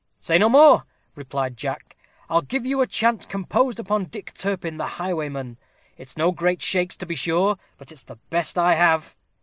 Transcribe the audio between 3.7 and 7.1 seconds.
upon Dick Turpin, the highwayman. It's no great shakes, to